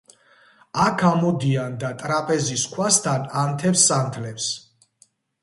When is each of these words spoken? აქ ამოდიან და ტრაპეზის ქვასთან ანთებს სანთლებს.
აქ 0.85 1.03
ამოდიან 1.09 1.75
და 1.83 1.91
ტრაპეზის 1.99 2.65
ქვასთან 2.73 3.29
ანთებს 3.43 3.85
სანთლებს. 3.93 4.51